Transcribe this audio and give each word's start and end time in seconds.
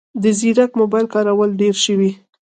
د 0.23 0.23
ځیرک 0.39 0.71
موبایل 0.79 1.07
کارول 1.13 1.49
ډېر 1.61 1.75
شوي 1.85 2.11